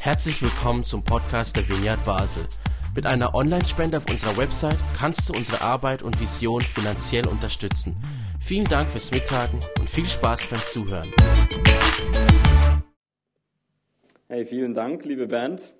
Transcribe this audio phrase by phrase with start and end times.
[0.00, 2.46] Herzlich willkommen zum Podcast der Vineyard Basel.
[2.94, 7.96] Mit einer Online-Spende auf unserer Website kannst du unsere Arbeit und Vision finanziell unterstützen.
[8.40, 11.12] Vielen Dank fürs Mittagen und viel Spaß beim Zuhören.
[14.28, 15.74] Hey, vielen Dank, liebe Band.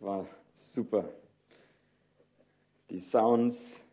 [0.00, 1.08] War super.
[2.90, 3.84] Die Sounds,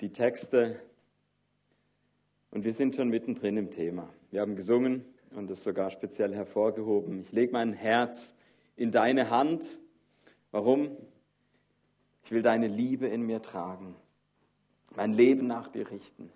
[0.00, 0.80] die Texte.
[2.50, 4.08] Und wir sind schon mittendrin im Thema.
[4.30, 5.04] Wir haben gesungen
[5.36, 7.20] und es sogar speziell hervorgehoben.
[7.20, 8.34] Ich lege mein Herz
[8.76, 9.78] in deine Hand.
[10.50, 10.96] Warum?
[12.24, 13.96] Ich will deine Liebe in mir tragen,
[14.94, 16.30] mein Leben nach dir richten,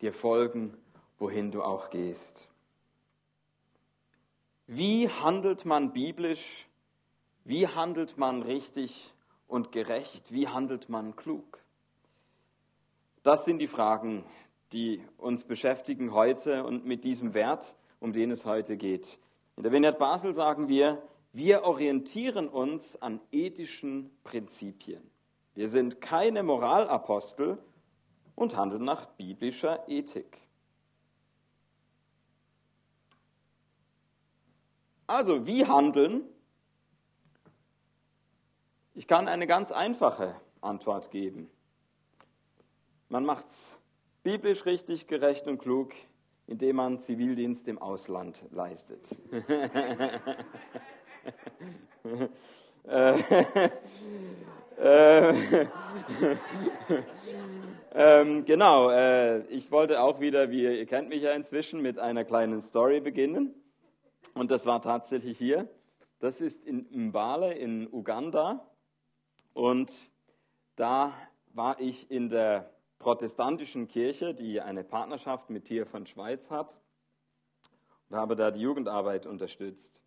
[0.00, 0.76] dir folgen,
[1.18, 2.48] wohin du auch gehst.
[4.66, 6.66] Wie handelt man biblisch?
[7.44, 9.12] Wie handelt man richtig
[9.46, 10.32] und gerecht?
[10.32, 11.62] Wie handelt man klug?
[13.22, 14.24] Das sind die Fragen,
[14.72, 19.18] die uns beschäftigen heute und mit diesem Wert, um den es heute geht.
[19.56, 21.02] In der Vineyard Basel sagen wir,
[21.32, 25.02] wir orientieren uns an ethischen Prinzipien.
[25.54, 27.58] Wir sind keine Moralapostel
[28.34, 30.40] und handeln nach biblischer Ethik.
[35.06, 36.22] Also, wie handeln?
[38.94, 41.50] Ich kann eine ganz einfache Antwort geben.
[43.08, 43.78] Man macht es
[44.22, 45.92] biblisch richtig, gerecht und klug,
[46.46, 49.16] indem man Zivildienst im Ausland leistet.
[52.86, 53.18] äh,
[54.78, 55.34] äh,
[57.94, 62.24] ähm, genau, äh, ich wollte auch wieder, wie ihr kennt mich ja inzwischen, mit einer
[62.24, 63.54] kleinen Story beginnen.
[64.34, 65.68] Und das war tatsächlich hier.
[66.18, 68.66] Das ist in Mbale in Uganda.
[69.52, 69.92] Und
[70.76, 71.12] da
[71.52, 72.73] war ich in der
[73.04, 76.80] protestantischen Kirche, die eine Partnerschaft mit Tier von Schweiz hat.
[78.08, 80.02] Und habe da die Jugendarbeit unterstützt.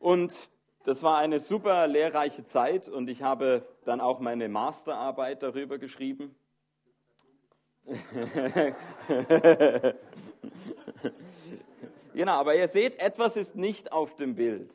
[0.00, 0.50] Und
[0.84, 6.34] das war eine super lehrreiche Zeit und ich habe dann auch meine Masterarbeit darüber geschrieben.
[12.12, 14.74] Genau, aber ihr seht, etwas ist nicht auf dem Bild.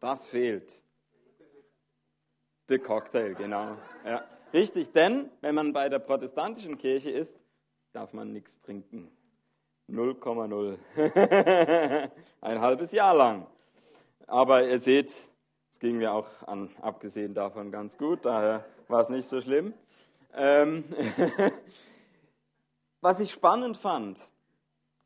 [0.00, 0.70] Was fehlt?
[2.68, 3.76] Der Cocktail, genau.
[4.04, 4.24] Ja.
[4.52, 7.38] Richtig, denn wenn man bei der protestantischen Kirche ist,
[7.92, 9.10] darf man nichts trinken.
[9.90, 10.78] 0,0.
[12.40, 13.46] Ein halbes Jahr lang.
[14.26, 15.10] Aber ihr seht,
[15.72, 19.74] es ging mir auch an, abgesehen davon ganz gut, daher war es nicht so schlimm.
[20.34, 20.84] Ähm
[23.02, 24.18] Was ich spannend fand,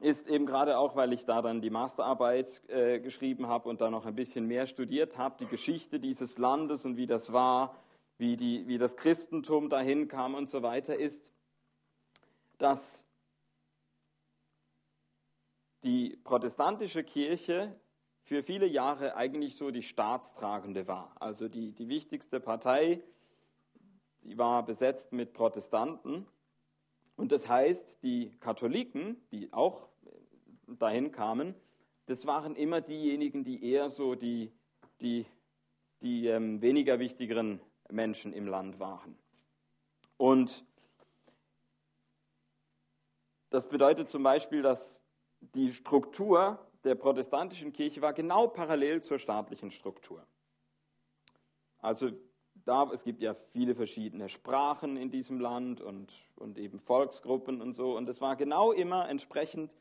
[0.00, 3.90] ist eben gerade auch, weil ich da dann die Masterarbeit äh, geschrieben habe und da
[3.90, 7.74] noch ein bisschen mehr studiert habe, die Geschichte dieses Landes und wie das war,
[8.16, 11.32] wie, die, wie das Christentum dahin kam und so weiter, ist,
[12.58, 13.04] dass
[15.82, 17.74] die protestantische Kirche
[18.22, 21.16] für viele Jahre eigentlich so die staatstragende war.
[21.18, 23.02] Also die, die wichtigste Partei,
[24.22, 26.26] die war besetzt mit Protestanten.
[27.16, 29.87] Und das heißt, die Katholiken, die auch
[30.78, 31.54] dahin kamen,
[32.06, 34.52] das waren immer diejenigen, die eher so die,
[35.00, 35.26] die,
[36.00, 39.16] die ähm, weniger wichtigeren Menschen im Land waren.
[40.16, 40.64] Und
[43.50, 45.00] das bedeutet zum Beispiel, dass
[45.40, 50.26] die Struktur der protestantischen Kirche war genau parallel zur staatlichen Struktur.
[51.80, 52.10] Also
[52.64, 57.72] da, es gibt ja viele verschiedene Sprachen in diesem Land und, und eben Volksgruppen und
[57.72, 57.96] so.
[57.96, 59.76] Und es war genau immer entsprechend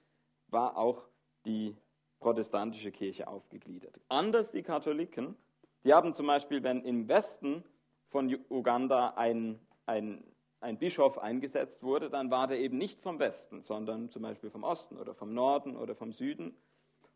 [0.49, 1.03] war auch
[1.45, 1.75] die
[2.19, 3.99] protestantische Kirche aufgegliedert.
[4.09, 5.35] Anders die Katholiken,
[5.83, 7.63] die haben zum Beispiel, wenn im Westen
[8.09, 10.23] von Uganda ein, ein,
[10.59, 14.63] ein Bischof eingesetzt wurde, dann war der eben nicht vom Westen, sondern zum Beispiel vom
[14.63, 16.55] Osten oder vom Norden oder vom Süden,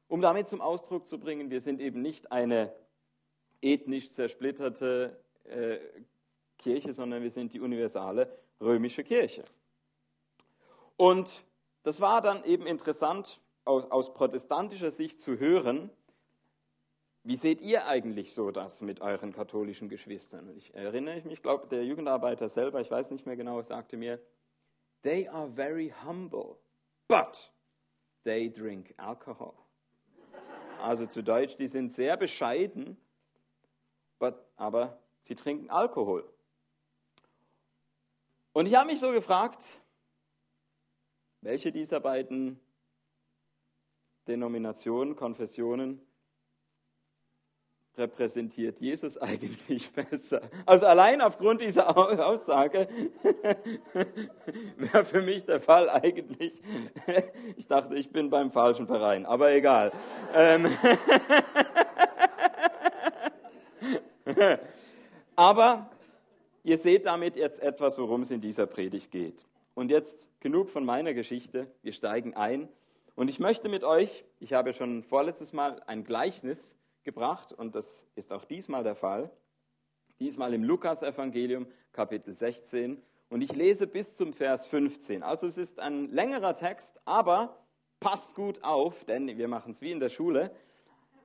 [0.07, 2.73] um damit zum Ausdruck zu bringen, wir sind eben nicht eine
[3.61, 5.77] ethnisch zersplitterte äh,
[6.57, 9.43] Kirche, sondern wir sind die universale römische Kirche.
[10.97, 11.43] Und
[11.83, 15.89] das war dann eben interessant aus, aus protestantischer Sicht zu hören,
[17.23, 20.49] wie seht ihr eigentlich so das mit euren katholischen Geschwistern?
[20.55, 24.19] Ich erinnere mich, ich glaube, der Jugendarbeiter selber, ich weiß nicht mehr genau, sagte mir,
[25.03, 26.57] they are very humble,
[27.07, 27.51] but
[28.23, 29.53] they drink alcohol.
[30.81, 32.97] Also zu Deutsch, die sind sehr bescheiden,
[34.17, 36.27] but, aber sie trinken Alkohol.
[38.53, 39.63] Und ich habe mich so gefragt,
[41.41, 42.59] welche dieser beiden
[44.27, 45.99] Denominationen, Konfessionen
[47.97, 50.41] repräsentiert Jesus eigentlich besser?
[50.65, 52.87] Also allein aufgrund dieser Aussage
[54.77, 56.53] wäre für mich der Fall eigentlich,
[57.57, 59.91] ich dachte, ich bin beim falschen Verein, aber egal.
[60.33, 60.67] Ähm,
[65.35, 65.89] aber
[66.63, 69.45] ihr seht damit jetzt etwas, worum es in dieser Predigt geht.
[69.73, 72.67] Und jetzt genug von meiner Geschichte, wir steigen ein.
[73.15, 78.05] Und ich möchte mit euch, ich habe schon vorletztes Mal ein Gleichnis gebracht und das
[78.15, 79.31] ist auch diesmal der Fall.
[80.19, 83.01] Diesmal im Lukas-Evangelium, Kapitel 16.
[83.29, 85.23] Und ich lese bis zum Vers 15.
[85.23, 87.57] Also es ist ein längerer Text, aber
[87.99, 90.51] passt gut auf, denn wir machen es wie in der Schule.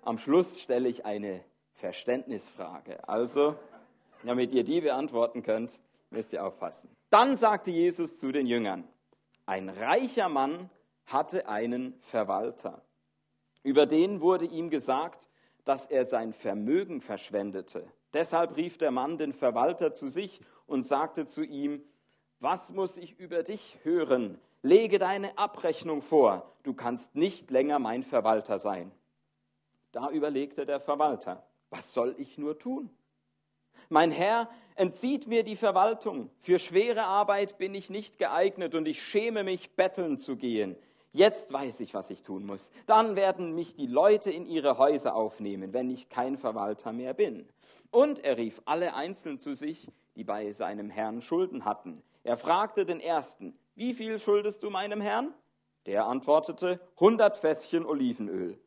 [0.03, 3.09] Am Schluss stelle ich eine Verständnisfrage.
[3.09, 3.57] Also,
[4.25, 6.91] damit ihr die beantworten könnt, müsst ihr aufpassen.
[7.11, 8.85] Dann sagte Jesus zu den Jüngern,
[9.47, 10.70] ein reicher Mann
[11.06, 12.82] hatte einen Verwalter.
[13.62, 15.29] Über den wurde ihm gesagt,
[15.64, 17.87] dass er sein Vermögen verschwendete.
[18.12, 21.82] Deshalb rief der Mann den Verwalter zu sich und sagte zu ihm,
[22.41, 24.38] was muss ich über dich hören?
[24.62, 28.93] Lege deine Abrechnung vor, du kannst nicht länger mein Verwalter sein.
[29.93, 32.91] Da überlegte der Verwalter, was soll ich nur tun?
[33.88, 36.31] Mein Herr entzieht mir die Verwaltung.
[36.38, 40.76] Für schwere Arbeit bin ich nicht geeignet und ich schäme mich, betteln zu gehen.
[41.12, 42.70] Jetzt weiß ich, was ich tun muss.
[42.87, 47.49] Dann werden mich die Leute in ihre Häuser aufnehmen, wenn ich kein Verwalter mehr bin.
[47.90, 52.02] Und er rief alle einzeln zu sich, die bei seinem Herrn Schulden hatten.
[52.23, 55.32] Er fragte den ersten, wie viel schuldest du meinem Herrn?
[55.87, 58.58] Der antwortete, hundert Fässchen Olivenöl.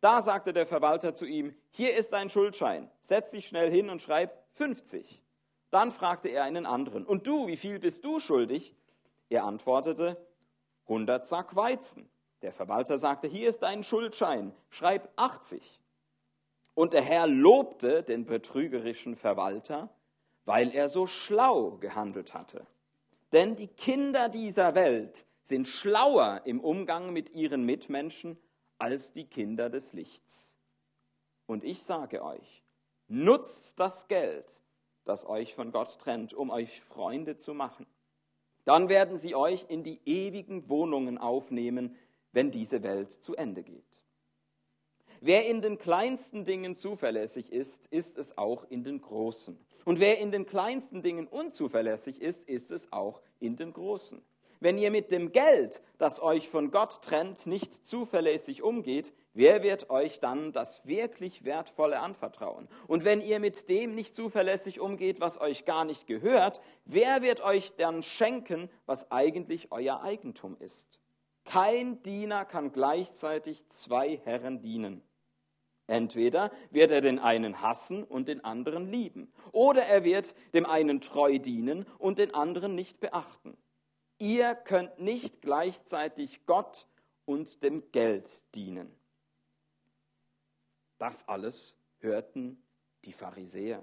[0.00, 4.00] Da sagte der Verwalter zu ihm, hier ist ein Schuldschein, setz dich schnell hin und
[4.00, 5.22] schreib 50.
[5.70, 8.74] Dann fragte er einen anderen, und du, wie viel bist du schuldig?
[9.28, 10.16] Er antwortete,
[10.84, 12.08] 100 Sack Weizen.
[12.42, 15.80] Der Verwalter sagte, hier ist ein Schuldschein, schreib 80.
[16.74, 19.88] Und der Herr lobte den betrügerischen Verwalter,
[20.44, 22.66] weil er so schlau gehandelt hatte.
[23.32, 28.38] Denn die Kinder dieser Welt sind schlauer im Umgang mit ihren Mitmenschen
[28.78, 30.56] als die Kinder des Lichts.
[31.46, 32.62] Und ich sage euch,
[33.08, 34.60] Nutzt das Geld,
[35.04, 37.86] das euch von Gott trennt, um euch Freunde zu machen.
[38.64, 41.96] Dann werden sie euch in die ewigen Wohnungen aufnehmen,
[42.32, 43.84] wenn diese Welt zu Ende geht.
[45.20, 49.58] Wer in den kleinsten Dingen zuverlässig ist, ist es auch in den großen.
[49.84, 54.20] Und wer in den kleinsten Dingen unzuverlässig ist, ist es auch in den großen.
[54.60, 59.90] Wenn ihr mit dem Geld, das euch von Gott trennt, nicht zuverlässig umgeht, wer wird
[59.90, 62.68] euch dann das wirklich Wertvolle anvertrauen?
[62.88, 67.42] Und wenn ihr mit dem nicht zuverlässig umgeht, was euch gar nicht gehört, wer wird
[67.42, 71.00] euch dann schenken, was eigentlich euer Eigentum ist?
[71.44, 75.02] Kein Diener kann gleichzeitig zwei Herren dienen.
[75.86, 81.00] Entweder wird er den einen hassen und den anderen lieben, oder er wird dem einen
[81.00, 83.56] treu dienen und den anderen nicht beachten.
[84.18, 86.88] Ihr könnt nicht gleichzeitig Gott
[87.26, 88.95] und dem Geld dienen.
[90.98, 92.62] Das alles hörten
[93.04, 93.82] die Pharisäer.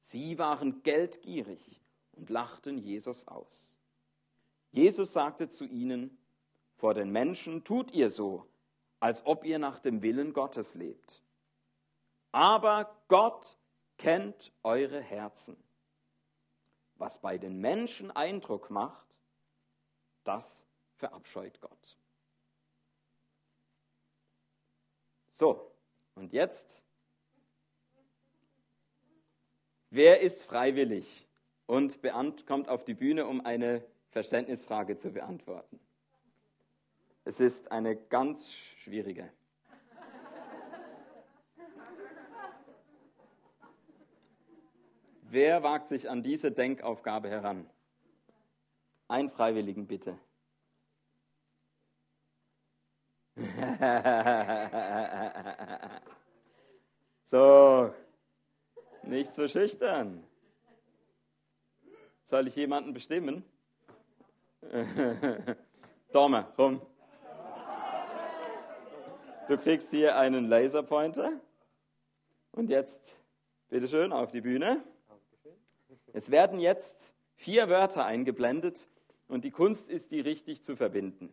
[0.00, 1.80] Sie waren geldgierig
[2.12, 3.78] und lachten Jesus aus.
[4.70, 6.18] Jesus sagte zu ihnen,
[6.74, 8.46] vor den Menschen tut ihr so,
[9.00, 11.22] als ob ihr nach dem Willen Gottes lebt.
[12.32, 13.56] Aber Gott
[13.98, 15.56] kennt eure Herzen
[17.02, 19.18] was bei den Menschen Eindruck macht,
[20.22, 20.64] das
[20.94, 21.98] verabscheut Gott.
[25.42, 25.72] So,
[26.14, 26.84] und jetzt,
[29.90, 31.26] wer ist freiwillig
[31.66, 31.98] und
[32.46, 35.80] kommt auf die Bühne, um eine Verständnisfrage zu beantworten?
[37.24, 38.52] Es ist eine ganz
[38.84, 39.32] schwierige.
[45.22, 47.68] Wer wagt sich an diese Denkaufgabe heran?
[49.08, 50.16] Ein Freiwilligen bitte.
[57.26, 57.92] so,
[59.04, 60.22] nicht so schüchtern.
[62.24, 63.42] Soll ich jemanden bestimmen?
[66.12, 66.82] Dorme, komm.
[69.48, 71.32] Du kriegst hier einen Laserpointer.
[72.52, 73.18] Und jetzt,
[73.70, 74.84] bitteschön, auf die Bühne.
[76.12, 78.86] Es werden jetzt vier Wörter eingeblendet
[79.26, 81.32] und die Kunst ist, die richtig zu verbinden.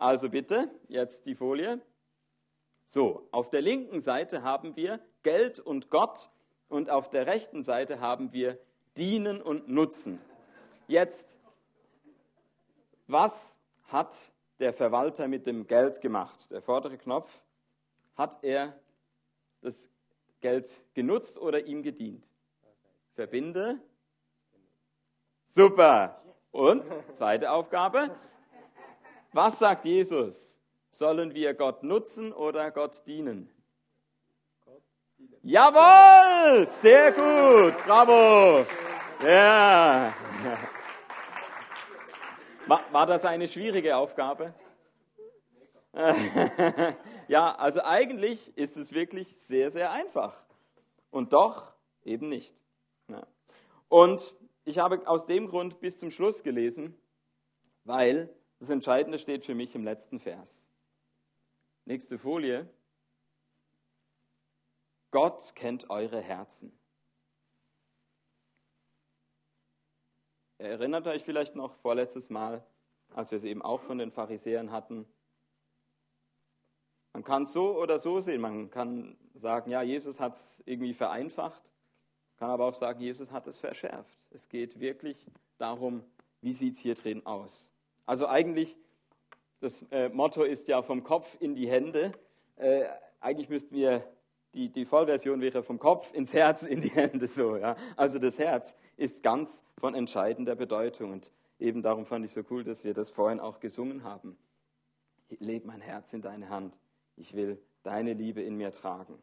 [0.00, 1.78] Also bitte, jetzt die Folie.
[2.84, 6.30] So, auf der linken Seite haben wir Geld und Gott
[6.70, 8.58] und auf der rechten Seite haben wir
[8.96, 10.18] Dienen und Nutzen.
[10.88, 11.36] Jetzt,
[13.08, 16.50] was hat der Verwalter mit dem Geld gemacht?
[16.50, 17.30] Der vordere Knopf
[18.16, 18.80] hat er
[19.60, 19.90] das
[20.40, 22.26] Geld genutzt oder ihm gedient?
[23.16, 23.78] Verbinde.
[25.44, 26.22] Super.
[26.52, 28.16] Und zweite Aufgabe.
[29.32, 30.58] Was sagt Jesus?
[30.90, 33.48] Sollen wir Gott nutzen oder Gott dienen?
[35.42, 36.68] Jawohl!
[36.78, 37.76] Sehr gut!
[37.84, 38.66] Bravo!
[39.24, 40.12] Ja!
[42.66, 44.52] War das eine schwierige Aufgabe?
[47.28, 50.42] ja, also eigentlich ist es wirklich sehr, sehr einfach.
[51.10, 51.72] Und doch
[52.04, 52.54] eben nicht.
[53.88, 54.34] Und
[54.64, 56.96] ich habe aus dem Grund bis zum Schluss gelesen,
[57.84, 58.28] weil
[58.60, 60.68] das Entscheidende steht für mich im letzten Vers.
[61.86, 62.68] Nächste Folie.
[65.10, 66.78] Gott kennt eure Herzen.
[70.58, 72.62] Erinnert euch vielleicht noch vorletztes Mal,
[73.14, 75.06] als wir es eben auch von den Pharisäern hatten.
[77.14, 78.42] Man kann es so oder so sehen.
[78.42, 81.72] Man kann sagen, ja, Jesus hat es irgendwie vereinfacht,
[82.36, 84.18] kann aber auch sagen, Jesus hat es verschärft.
[84.30, 85.26] Es geht wirklich
[85.56, 86.04] darum,
[86.42, 87.69] wie sieht es hier drin aus.
[88.06, 88.76] Also eigentlich,
[89.60, 92.12] das äh, Motto ist ja vom Kopf in die Hände.
[92.56, 92.84] Äh,
[93.20, 94.04] eigentlich müssten wir
[94.54, 97.56] die, die Vollversion wäre vom Kopf ins Herz, in die Hände so.
[97.56, 97.76] Ja.
[97.96, 101.12] Also das Herz ist ganz von entscheidender Bedeutung.
[101.12, 104.36] Und eben darum fand ich so cool, dass wir das vorhin auch gesungen haben.
[105.38, 106.76] Leb mein Herz in deine Hand.
[107.16, 109.18] Ich will deine Liebe in mir tragen.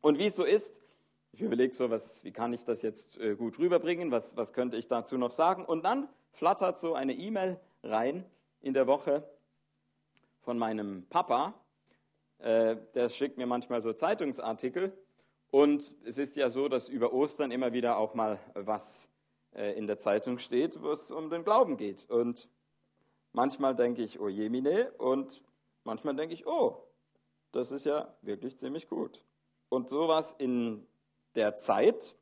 [0.00, 0.86] Und wie es so ist,
[1.32, 4.76] ich überlege so, was, wie kann ich das jetzt äh, gut rüberbringen, was, was könnte
[4.76, 5.64] ich dazu noch sagen.
[5.64, 8.24] Und dann flattert so eine E-Mail rein
[8.60, 9.28] in der Woche
[10.40, 11.54] von meinem Papa,
[12.38, 14.92] äh, der schickt mir manchmal so Zeitungsartikel.
[15.50, 19.08] Und es ist ja so, dass über Ostern immer wieder auch mal was
[19.54, 22.08] äh, in der Zeitung steht, wo es um den Glauben geht.
[22.08, 22.48] Und
[23.32, 25.42] manchmal denke ich, oh jemine, und
[25.84, 26.84] manchmal denke ich, oh,
[27.52, 29.24] das ist ja wirklich ziemlich gut.
[29.68, 30.86] Und sowas in
[31.34, 32.16] der Zeit,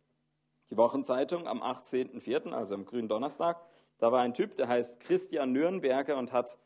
[0.71, 3.61] die Wochenzeitung am 18.04., also am grünen Donnerstag,
[3.99, 6.59] da war ein Typ, der heißt Christian Nürnberger und hat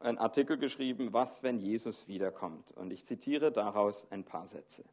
[0.00, 2.72] einen Artikel geschrieben, was, wenn Jesus wiederkommt.
[2.72, 4.84] Und ich zitiere daraus ein paar Sätze.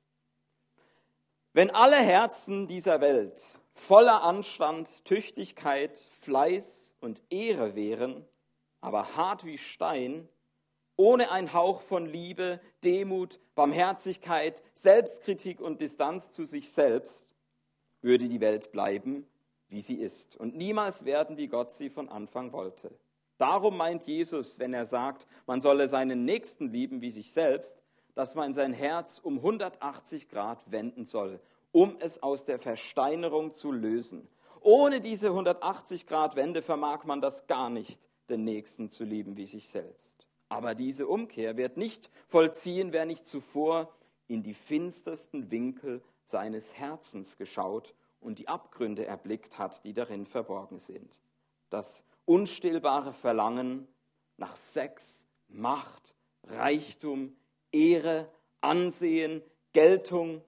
[1.53, 3.43] Wenn alle Herzen dieser Welt
[3.73, 8.25] voller Anstand, Tüchtigkeit, Fleiß und Ehre wären,
[8.79, 10.29] aber hart wie Stein,
[10.95, 17.35] ohne ein Hauch von Liebe, Demut, Barmherzigkeit, Selbstkritik und Distanz zu sich selbst,
[18.01, 19.27] würde die Welt bleiben,
[19.71, 22.91] wie sie ist, und niemals werden, wie Gott sie von Anfang wollte.
[23.37, 27.81] Darum meint Jesus, wenn er sagt, man solle seinen Nächsten lieben wie sich selbst,
[28.13, 31.39] dass man sein Herz um 180 Grad wenden soll,
[31.71, 34.27] um es aus der Versteinerung zu lösen.
[34.59, 37.97] Ohne diese 180 Grad Wende vermag man das gar nicht,
[38.29, 40.27] den Nächsten zu lieben wie sich selbst.
[40.49, 43.89] Aber diese Umkehr wird nicht vollziehen, wer nicht zuvor
[44.27, 50.79] in die finstersten Winkel seines Herzens geschaut und die Abgründe erblickt hat, die darin verborgen
[50.79, 51.19] sind.
[51.69, 53.87] Das unstillbare Verlangen
[54.37, 57.35] nach Sex, Macht, Reichtum,
[57.71, 58.29] Ehre,
[58.61, 59.41] Ansehen,
[59.73, 60.41] Geltung,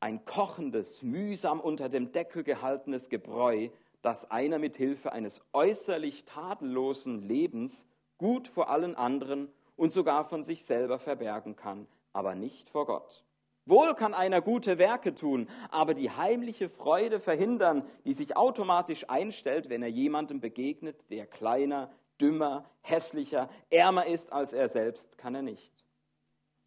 [0.00, 3.68] ein kochendes, mühsam unter dem Deckel gehaltenes Gebräu,
[4.02, 7.86] das einer mit Hilfe eines äußerlich tadellosen Lebens
[8.16, 13.24] gut vor allen anderen und sogar von sich selber verbergen kann, aber nicht vor Gott.
[13.66, 19.68] Wohl kann einer gute Werke tun, aber die heimliche Freude verhindern, die sich automatisch einstellt,
[19.68, 21.90] wenn er jemandem begegnet, der kleiner,
[22.20, 25.72] dümmer, hässlicher, ärmer ist als er selbst, kann er nicht.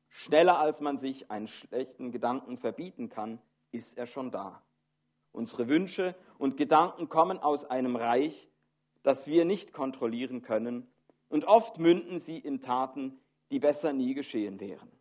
[0.09, 4.61] Schneller als man sich einen schlechten Gedanken verbieten kann, ist er schon da.
[5.31, 8.47] Unsere Wünsche und Gedanken kommen aus einem Reich,
[9.01, 10.87] das wir nicht kontrollieren können,
[11.27, 13.19] und oft münden sie in Taten,
[13.49, 14.91] die besser nie geschehen wären.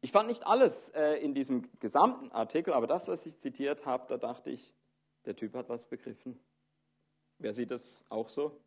[0.00, 4.06] Ich fand nicht alles äh, in diesem gesamten Artikel, aber das, was ich zitiert habe,
[4.08, 4.72] da dachte ich,
[5.24, 6.38] der Typ hat was begriffen.
[7.38, 8.60] Wer sieht das auch so?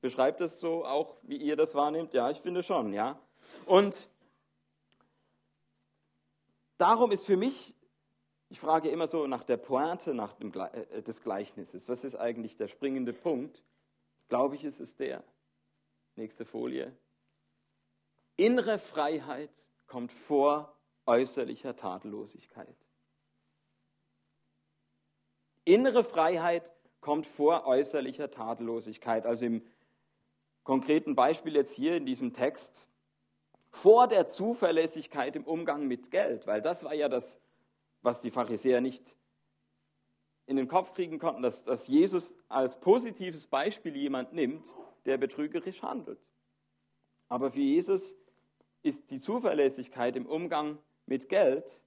[0.00, 2.12] Beschreibt es so auch, wie ihr das wahrnehmt?
[2.12, 3.20] Ja, ich finde schon, ja.
[3.66, 4.08] Und
[6.76, 7.76] darum ist für mich,
[8.48, 11.88] ich frage immer so nach der Pointe nach dem, äh, des Gleichnisses.
[11.88, 13.62] Was ist eigentlich der springende Punkt?
[14.28, 15.22] Glaube ich, ist es der.
[16.16, 16.94] Nächste Folie.
[18.36, 19.50] Innere Freiheit
[19.92, 22.74] kommt vor äußerlicher Tadellosigkeit.
[25.66, 26.72] Innere Freiheit
[27.02, 29.26] kommt vor äußerlicher Tadellosigkeit.
[29.26, 29.62] Also im
[30.64, 32.88] konkreten Beispiel jetzt hier in diesem Text,
[33.68, 37.38] vor der Zuverlässigkeit im Umgang mit Geld, weil das war ja das,
[38.00, 39.14] was die Pharisäer nicht
[40.46, 45.82] in den Kopf kriegen konnten, dass, dass Jesus als positives Beispiel jemand nimmt, der betrügerisch
[45.82, 46.24] handelt.
[47.28, 48.16] Aber für Jesus
[48.82, 51.82] ist die Zuverlässigkeit im Umgang mit Geld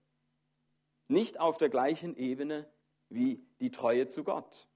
[1.08, 2.68] nicht auf der gleichen Ebene
[3.10, 4.68] wie die Treue zu Gott.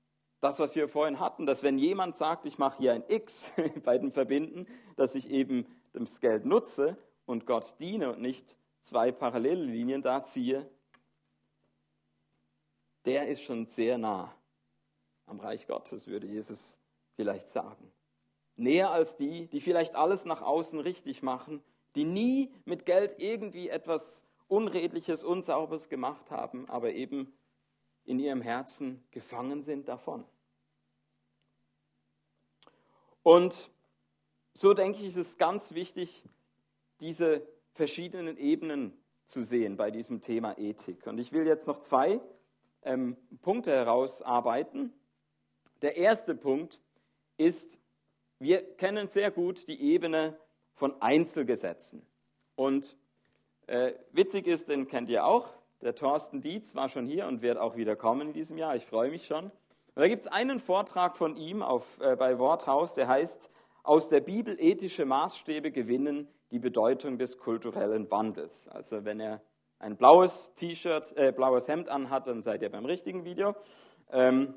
[0.42, 3.52] Das, was wir vorhin hatten, dass wenn jemand sagt, ich mache hier ein X
[3.84, 9.12] bei den Verbinden, dass ich eben das Geld nutze und Gott diene und nicht zwei
[9.12, 10.70] parallele Linien da ziehe,
[13.06, 14.34] der ist schon sehr nah
[15.26, 16.78] am Reich Gottes, würde Jesus
[17.16, 17.92] vielleicht sagen.
[18.56, 21.64] Näher als die, die vielleicht alles nach außen richtig machen,
[21.96, 27.34] die nie mit Geld irgendwie etwas Unredliches, Unsauberes gemacht haben, aber eben
[28.06, 30.26] in ihrem Herzen gefangen sind davon.
[33.22, 33.70] Und
[34.54, 36.24] so denke ich, ist es ganz wichtig,
[37.00, 41.06] diese verschiedenen Ebenen zu sehen bei diesem Thema Ethik.
[41.06, 42.20] Und ich will jetzt noch zwei
[42.82, 44.92] ähm, Punkte herausarbeiten.
[45.82, 46.82] Der erste Punkt
[47.38, 47.80] ist,
[48.40, 50.38] wir kennen sehr gut die Ebene
[50.80, 52.02] von Einzelgesetzen.
[52.56, 52.98] Und
[53.68, 55.50] äh, witzig ist, den kennt ihr auch,
[55.82, 58.76] der Thorsten Dietz war schon hier und wird auch wieder kommen in diesem Jahr.
[58.76, 59.46] Ich freue mich schon.
[59.46, 59.52] Und
[59.96, 63.50] da gibt es einen Vortrag von ihm auf, äh, bei Worthaus, der heißt
[63.84, 68.68] Aus der Bibel ethische Maßstäbe gewinnen die Bedeutung des kulturellen Wandels.
[68.70, 69.42] Also wenn er
[69.80, 73.56] ein blaues T-Shirt, äh, blaues Hemd anhat, dann seid ihr beim richtigen Video.
[74.12, 74.54] Ähm,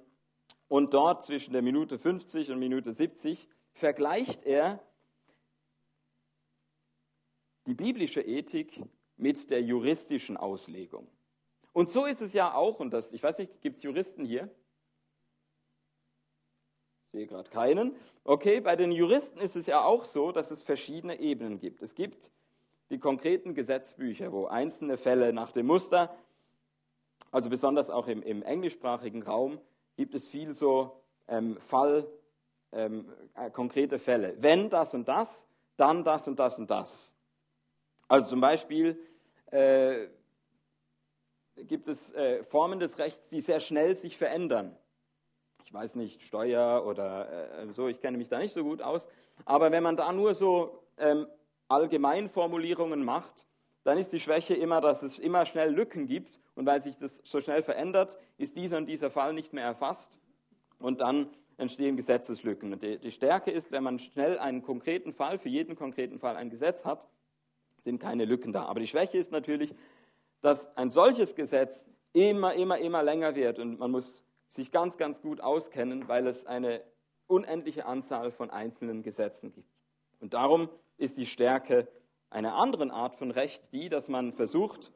[0.69, 4.81] und dort zwischen der Minute 50 und Minute 70 vergleicht er
[7.67, 8.83] die biblische Ethik
[9.17, 11.07] mit der juristischen Auslegung.
[11.73, 14.51] Und so ist es ja auch, und das, ich weiß nicht, gibt es Juristen hier?
[17.07, 17.95] Ich sehe gerade keinen.
[18.25, 21.83] Okay, bei den Juristen ist es ja auch so, dass es verschiedene Ebenen gibt.
[21.83, 22.31] Es gibt
[22.91, 26.15] die konkreten Gesetzbücher, wo einzelne Fälle nach dem Muster,
[27.31, 29.59] also besonders auch im, im englischsprachigen Raum,
[29.97, 32.07] gibt es viel so ähm, Fall,
[32.73, 34.35] ähm, äh, konkrete Fälle.
[34.39, 37.12] Wenn das und das, dann das und das und das.
[38.13, 39.01] Also zum Beispiel
[39.53, 40.09] äh,
[41.57, 44.77] gibt es äh, Formen des Rechts, die sehr schnell sich verändern.
[45.65, 49.09] Ich weiß nicht, Steuer oder äh, so, ich kenne mich da nicht so gut aus.
[49.47, 51.27] Aber wenn man da nur so ähm,
[51.69, 53.47] Allgemeinformulierungen macht,
[53.83, 56.39] dann ist die Schwäche immer, dass es immer schnell Lücken gibt.
[56.55, 60.19] Und weil sich das so schnell verändert, ist dieser und dieser Fall nicht mehr erfasst.
[60.79, 62.75] Und dann entstehen Gesetzeslücken.
[62.75, 66.37] Und die, die Stärke ist, wenn man schnell einen konkreten Fall, für jeden konkreten Fall
[66.37, 67.09] ein Gesetz hat,
[67.83, 68.65] sind keine Lücken da.
[68.65, 69.75] Aber die Schwäche ist natürlich,
[70.41, 73.59] dass ein solches Gesetz immer, immer, immer länger wird.
[73.59, 76.83] Und man muss sich ganz, ganz gut auskennen, weil es eine
[77.27, 79.69] unendliche Anzahl von einzelnen Gesetzen gibt.
[80.21, 80.69] Und darum
[80.99, 81.89] ist die Stärke
[82.31, 84.93] einer anderen Art von Recht die, dass man versucht,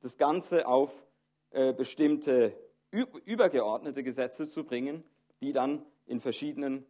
[0.00, 1.06] das Ganze auf
[1.50, 2.56] äh, bestimmte
[2.90, 5.02] übergeordnete Gesetze zu bringen,
[5.40, 6.84] die dann in verschiedenen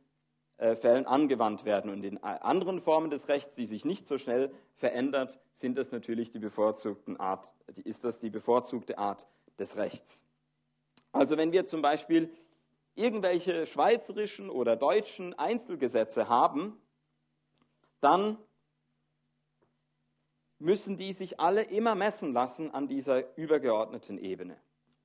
[0.77, 1.91] Fällen angewandt werden.
[1.91, 6.31] Und in anderen Formen des Rechts, die sich nicht so schnell verändert, sind das natürlich
[6.31, 7.53] die bevorzugten Art,
[7.85, 9.27] ist das die bevorzugte Art
[9.59, 10.25] des Rechts.
[11.11, 12.31] Also wenn wir zum Beispiel
[12.95, 16.81] irgendwelche schweizerischen oder deutschen Einzelgesetze haben,
[18.01, 18.39] dann
[20.59, 24.57] müssen die sich alle immer messen lassen an dieser übergeordneten Ebene.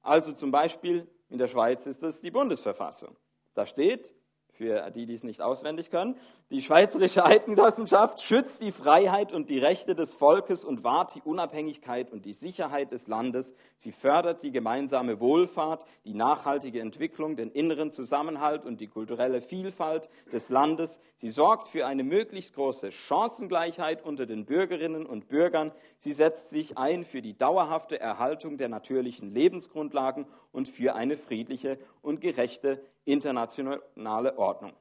[0.02, 3.18] Also zum Beispiel in der Schweiz ist das die Bundesverfassung.
[3.54, 4.14] Da steht,
[4.58, 6.16] für die, die es nicht auswendig können.
[6.50, 12.12] Die Schweizerische Eidgenossenschaft schützt die Freiheit und die Rechte des Volkes und wahrt die Unabhängigkeit
[12.12, 13.54] und die Sicherheit des Landes.
[13.78, 20.10] Sie fördert die gemeinsame Wohlfahrt, die nachhaltige Entwicklung, den inneren Zusammenhalt und die kulturelle Vielfalt
[20.32, 21.00] des Landes.
[21.18, 25.72] Sie sorgt für eine möglichst große Chancengleichheit unter den Bürgerinnen und Bürgern.
[25.98, 31.78] Sie setzt sich ein für die dauerhafte Erhaltung der natürlichen Lebensgrundlagen und für eine friedliche
[32.02, 34.74] und gerechte internationale Ordnung.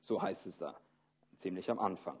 [0.00, 0.78] So heißt es da,
[1.36, 2.18] ziemlich am Anfang.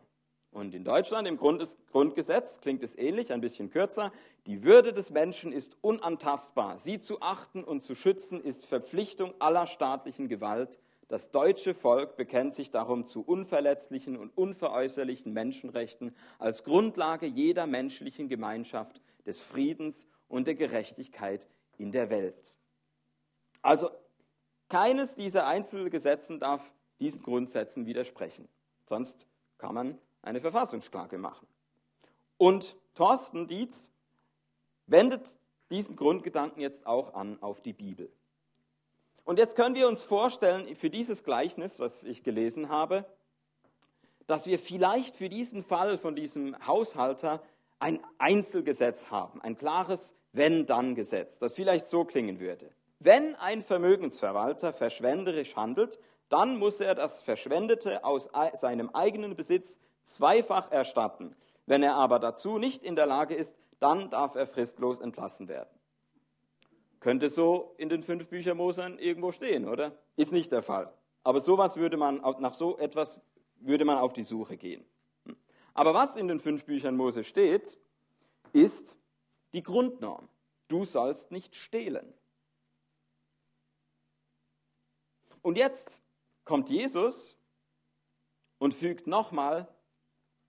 [0.50, 4.12] Und in Deutschland im Grundgesetz klingt es ähnlich, ein bisschen kürzer.
[4.46, 6.78] Die Würde des Menschen ist unantastbar.
[6.78, 10.78] Sie zu achten und zu schützen ist Verpflichtung aller staatlichen Gewalt.
[11.08, 18.28] Das deutsche Volk bekennt sich darum zu unverletzlichen und unveräußerlichen Menschenrechten als Grundlage jeder menschlichen
[18.28, 22.54] Gemeinschaft, des Friedens und der Gerechtigkeit in der Welt.
[23.60, 23.90] Also
[24.68, 28.48] keines dieser Einzelgesetzen darf diesen Grundsätzen widersprechen.
[28.86, 29.26] Sonst
[29.58, 31.46] kann man eine Verfassungsklage machen.
[32.36, 33.90] Und Thorsten Dietz
[34.86, 35.36] wendet
[35.70, 38.10] diesen Grundgedanken jetzt auch an auf die Bibel.
[39.24, 43.04] Und jetzt können wir uns vorstellen, für dieses Gleichnis, was ich gelesen habe,
[44.26, 47.42] dass wir vielleicht für diesen Fall von diesem Haushalter
[47.78, 52.70] ein Einzelgesetz haben, ein klares Wenn-Dann-Gesetz, das vielleicht so klingen würde.
[53.00, 60.70] Wenn ein Vermögensverwalter verschwenderisch handelt, dann muss er das Verschwendete aus seinem eigenen Besitz zweifach
[60.70, 61.36] erstatten.
[61.66, 65.70] Wenn er aber dazu nicht in der Lage ist, dann darf er fristlos entlassen werden.
[67.00, 69.92] Könnte so in den fünf Büchern Mosern irgendwo stehen, oder?
[70.16, 70.92] Ist nicht der Fall.
[71.22, 73.20] Aber sowas würde man, nach so etwas
[73.60, 74.84] würde man auf die Suche gehen.
[75.74, 77.78] Aber was in den fünf Büchern Mose steht,
[78.52, 78.96] ist
[79.52, 80.28] die Grundnorm.
[80.66, 82.12] Du sollst nicht stehlen.
[85.42, 86.00] Und jetzt
[86.44, 87.36] kommt Jesus
[88.58, 89.68] und fügt nochmal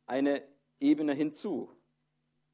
[0.05, 0.43] eine
[0.79, 1.69] Ebene hinzu.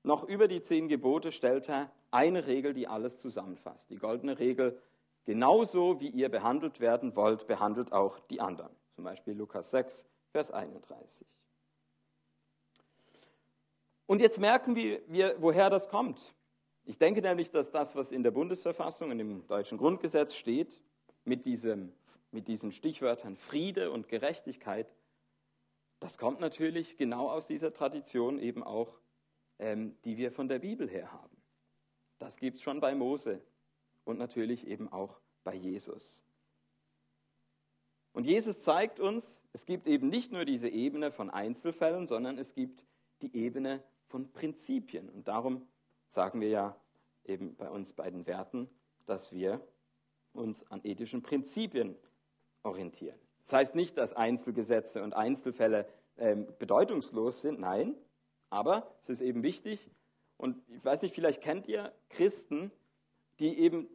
[0.03, 3.89] Noch über die zehn Gebote stellt er eine Regel, die alles zusammenfasst.
[3.89, 4.81] Die goldene Regel,
[5.25, 8.75] genauso wie ihr behandelt werden wollt, behandelt auch die anderen.
[8.91, 11.27] Zum Beispiel Lukas 6, Vers 31.
[14.05, 15.01] Und jetzt merken wir,
[15.39, 16.35] woher das kommt.
[16.83, 20.79] Ich denke nämlich, dass das, was in der Bundesverfassung und im deutschen Grundgesetz steht,
[21.25, 21.91] mit, diesem,
[22.31, 24.87] mit diesen Stichwörtern Friede und Gerechtigkeit,
[25.99, 28.99] das kommt natürlich genau aus dieser Tradition eben auch,
[29.59, 31.35] ähm, die wir von der Bibel her haben.
[32.19, 33.41] Das gibt es schon bei Mose
[34.03, 36.23] und natürlich eben auch bei Jesus.
[38.13, 42.53] Und Jesus zeigt uns, es gibt eben nicht nur diese Ebene von Einzelfällen, sondern es
[42.53, 42.85] gibt
[43.21, 45.09] die Ebene von Prinzipien.
[45.09, 45.67] Und darum
[46.07, 46.81] sagen wir ja
[47.25, 48.69] eben bei uns bei den Werten,
[49.05, 49.59] dass wir
[50.35, 51.95] uns an ethischen Prinzipien
[52.63, 53.17] orientieren.
[53.43, 57.95] Das heißt nicht, dass Einzelgesetze und Einzelfälle äh, bedeutungslos sind, nein,
[58.49, 59.89] aber es ist eben wichtig,
[60.37, 62.71] und ich weiß nicht, vielleicht kennt ihr Christen,
[63.39, 63.87] die eben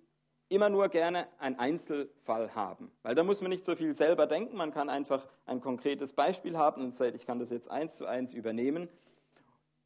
[0.48, 2.90] immer nur gerne einen Einzelfall haben.
[3.02, 6.56] Weil da muss man nicht so viel selber denken, man kann einfach ein konkretes Beispiel
[6.56, 8.88] haben und sagt, ich kann das jetzt eins zu eins übernehmen.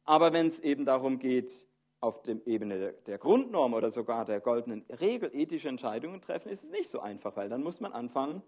[0.05, 1.67] Aber wenn es eben darum geht,
[1.99, 6.69] auf der Ebene der Grundnorm oder sogar der goldenen Regel ethische Entscheidungen treffen, ist es
[6.69, 8.41] nicht so einfach, weil dann muss man anfangen,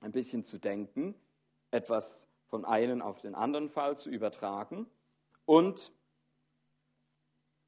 [0.00, 1.14] ein bisschen zu denken,
[1.70, 4.86] etwas von einem auf den anderen Fall zu übertragen.
[5.46, 5.92] Und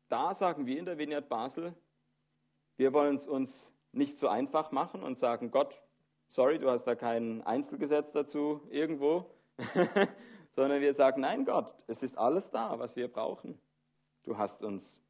[0.08, 1.74] da sagen wir in der Vineyard Basel,
[2.76, 5.80] wir wollen es uns nicht so einfach machen und sagen, Gott,
[6.26, 9.30] sorry, du hast da kein Einzelgesetz dazu irgendwo,
[10.50, 13.58] sondern wir sagen, nein Gott, es ist alles da, was wir brauchen.
[14.24, 15.00] Du hast uns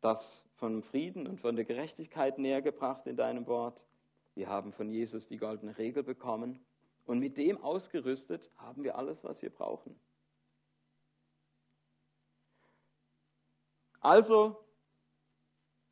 [0.00, 3.86] das vom Frieden und von der Gerechtigkeit näher gebracht in deinem Wort.
[4.34, 6.64] Wir haben von Jesus die goldene Regel bekommen
[7.06, 9.98] und mit dem ausgerüstet haben wir alles, was wir brauchen.
[14.00, 14.62] Also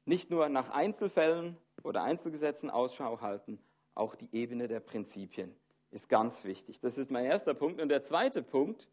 [0.04, 3.58] nicht nur nach Einzelfällen oder Einzelgesetzen Ausschau halten,
[3.94, 5.54] auch die Ebene der Prinzipien
[5.90, 6.80] ist ganz wichtig.
[6.80, 7.80] Das ist mein erster Punkt.
[7.80, 8.88] Und der zweite Punkt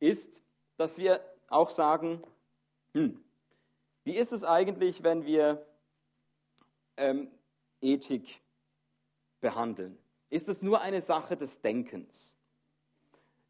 [0.00, 0.42] ist,
[0.76, 2.22] dass wir auch sagen,
[2.94, 3.22] hm,
[4.04, 5.66] wie ist es eigentlich, wenn wir
[6.96, 7.28] ähm,
[7.80, 8.40] Ethik
[9.40, 9.98] behandeln?
[10.30, 12.36] Ist es nur eine Sache des Denkens?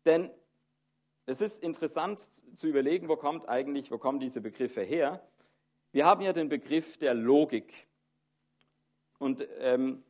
[0.04, 0.30] Denn
[1.26, 5.26] es ist interessant zu überlegen, wo kommt eigentlich, wo kommen diese Begriffe her?
[5.92, 7.87] Wir haben ja den Begriff der Logik.
[9.18, 10.02] Und ähm,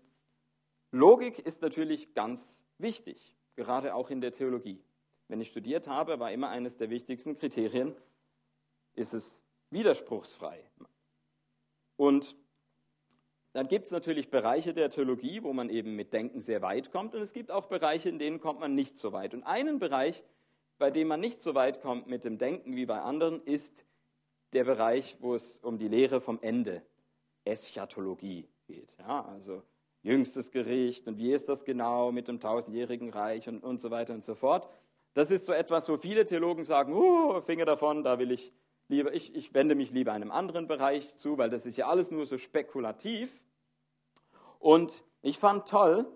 [0.90, 4.82] Logik ist natürlich ganz wichtig, gerade auch in der Theologie.
[5.28, 7.94] Wenn ich studiert habe, war immer eines der wichtigsten Kriterien,
[8.94, 10.64] ist es widerspruchsfrei.
[11.96, 12.36] Und
[13.52, 17.14] dann gibt es natürlich Bereiche der Theologie, wo man eben mit Denken sehr weit kommt,
[17.14, 19.32] und es gibt auch Bereiche, in denen kommt man nicht so weit.
[19.32, 20.24] Und einen Bereich,
[20.78, 23.84] bei dem man nicht so weit kommt mit dem Denken wie bei anderen, ist
[24.52, 26.82] der Bereich, wo es um die Lehre vom Ende,
[27.44, 28.88] Eschatologie geht.
[28.98, 29.62] Ja, also
[30.02, 34.14] jüngstes Gericht und wie ist das genau mit dem tausendjährigen Reich und, und so weiter
[34.14, 34.68] und so fort.
[35.14, 38.52] Das ist so etwas, wo viele Theologen sagen, uh, Finger davon, da will ich
[38.88, 42.10] lieber, ich, ich wende mich lieber einem anderen Bereich zu, weil das ist ja alles
[42.10, 43.40] nur so spekulativ.
[44.58, 46.06] Und ich fand toll,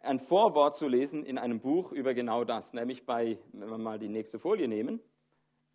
[0.00, 3.98] ein Vorwort zu lesen in einem Buch über genau das, nämlich bei, wenn wir mal
[3.98, 5.00] die nächste Folie nehmen,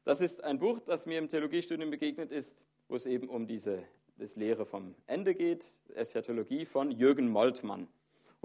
[0.03, 3.83] das ist ein Buch, das mir im Theologiestudium begegnet ist, wo es eben um diese
[4.17, 7.87] das Lehre vom Ende geht, Eschatologie von Jürgen Moltmann.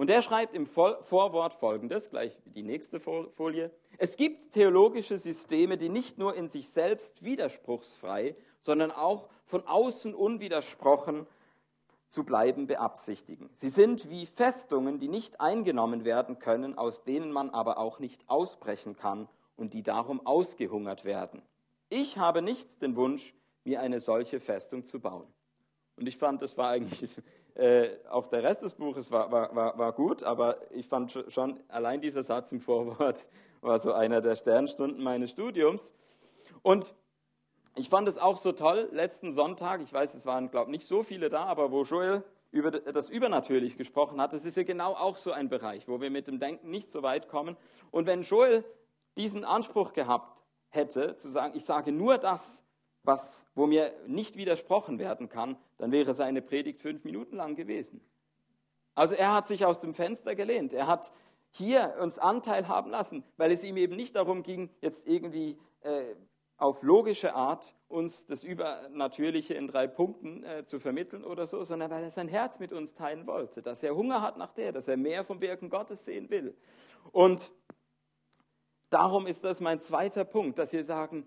[0.02, 3.70] Und der schreibt im Vorwort folgendes, gleich die nächste Folie.
[3.98, 10.12] Es gibt theologische Systeme, die nicht nur in sich selbst widerspruchsfrei, sondern auch von außen
[10.12, 11.28] unwidersprochen
[12.08, 13.48] zu bleiben beabsichtigen.
[13.52, 18.28] Sie sind wie Festungen, die nicht eingenommen werden können, aus denen man aber auch nicht
[18.28, 21.42] ausbrechen kann und die darum ausgehungert werden.
[21.90, 25.28] Ich habe nicht den Wunsch, mir eine solche Festung zu bauen.
[25.94, 27.22] Und ich fand, das war eigentlich,
[27.54, 31.60] äh, auch der Rest des Buches war, war, war, war gut, aber ich fand schon,
[31.68, 33.26] allein dieser Satz im Vorwort
[33.60, 35.94] war so einer der Sternstunden meines Studiums.
[36.62, 36.94] Und
[37.74, 40.86] ich fand es auch so toll, letzten Sonntag, ich weiß, es waren, glaube ich, nicht
[40.86, 44.92] so viele da, aber wo Joel über das Übernatürlich gesprochen hat, das ist ja genau
[44.92, 47.56] auch so ein Bereich, wo wir mit dem Denken nicht so weit kommen.
[47.90, 48.64] Und wenn Joel
[49.16, 52.64] diesen Anspruch gehabt hätte, zu sagen, ich sage nur das,
[53.04, 58.00] was, wo mir nicht widersprochen werden kann, dann wäre seine Predigt fünf Minuten lang gewesen.
[58.94, 60.72] Also er hat sich aus dem Fenster gelehnt.
[60.72, 61.12] Er hat
[61.50, 66.14] hier uns Anteil haben lassen, weil es ihm eben nicht darum ging, jetzt irgendwie äh,
[66.56, 71.90] auf logische Art uns das Übernatürliche in drei Punkten äh, zu vermitteln oder so, sondern
[71.90, 74.86] weil er sein Herz mit uns teilen wollte, dass er Hunger hat nach der, dass
[74.86, 76.56] er mehr vom Wirken Gottes sehen will.
[77.10, 77.50] Und
[78.90, 81.26] darum ist das mein zweiter Punkt, dass wir sagen,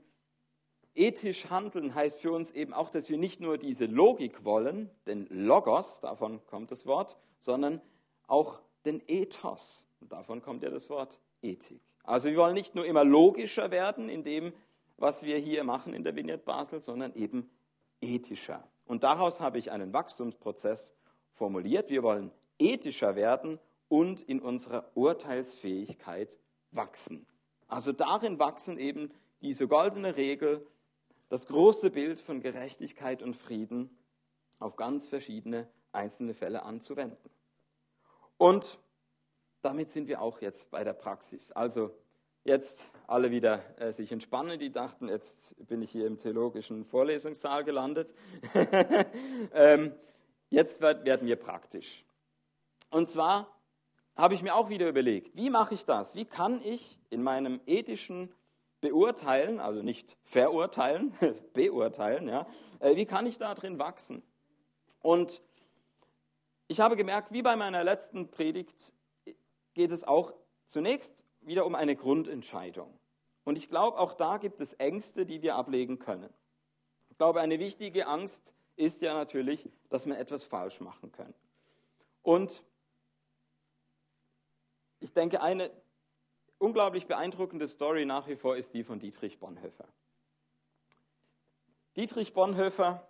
[0.95, 5.27] ethisch handeln heißt für uns eben auch, dass wir nicht nur diese Logik wollen, den
[5.29, 7.81] Logos, davon kommt das Wort, sondern
[8.27, 11.81] auch den Ethos, davon kommt ja das Wort Ethik.
[12.03, 14.53] Also wir wollen nicht nur immer logischer werden in dem,
[14.97, 17.49] was wir hier machen in der Vignette Basel, sondern eben
[18.01, 18.67] ethischer.
[18.85, 20.95] Und daraus habe ich einen Wachstumsprozess
[21.31, 21.89] formuliert.
[21.89, 26.37] Wir wollen ethischer werden und in unserer Urteilsfähigkeit
[26.71, 27.25] wachsen.
[27.67, 30.65] Also darin wachsen eben diese goldene Regel,
[31.29, 33.97] das große Bild von Gerechtigkeit und Frieden
[34.59, 37.29] auf ganz verschiedene einzelne Fälle anzuwenden.
[38.37, 38.79] Und
[39.61, 41.51] damit sind wir auch jetzt bei der Praxis.
[41.51, 41.91] Also
[42.43, 47.63] jetzt alle wieder äh, sich entspannen, die dachten, jetzt bin ich hier im theologischen Vorlesungssaal
[47.63, 48.13] gelandet.
[49.53, 49.93] ähm,
[50.49, 52.05] jetzt werden wir praktisch.
[52.91, 53.55] Und zwar
[54.15, 56.15] habe ich mir auch wieder überlegt, wie mache ich das?
[56.15, 58.31] Wie kann ich in meinem ethischen
[58.85, 61.11] Beurteilen, also nicht verurteilen,
[61.53, 62.45] beurteilen, ja,
[62.79, 64.21] äh, wie kann ich da drin wachsen?
[65.01, 65.41] Und
[66.67, 68.93] ich habe gemerkt, wie bei meiner letzten Predigt
[69.73, 70.33] geht es auch
[70.67, 72.93] zunächst wieder um eine Grundentscheidung.
[73.43, 76.31] Und ich glaube, auch da gibt es Ängste, die wir ablegen können.
[77.09, 81.33] Ich glaube, eine wichtige Angst ist ja natürlich, dass man etwas falsch machen kann.
[82.21, 82.63] Und
[84.99, 85.71] ich denke, eine
[86.65, 89.87] unglaublich beeindruckende Story nach wie vor ist die von Dietrich Bonhoeffer.
[91.95, 93.07] Dietrich Bonhoeffer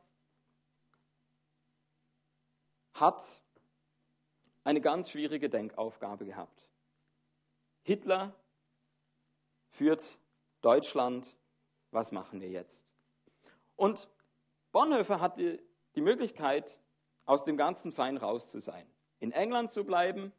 [2.94, 3.24] hat
[4.65, 6.68] eine ganz schwierige Denkaufgabe gehabt.
[7.84, 8.36] Hitler
[9.70, 10.04] führt
[10.60, 11.26] Deutschland,
[11.91, 12.86] was machen wir jetzt?
[13.78, 14.10] Und
[14.74, 15.63] Bonhoeffer hatte
[15.96, 16.82] die Möglichkeit,
[17.24, 18.86] aus dem ganzen Fein raus zu sein,
[19.20, 20.34] in England zu bleiben